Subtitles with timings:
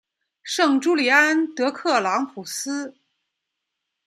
[0.41, 2.95] 圣朱利安德克朗普斯。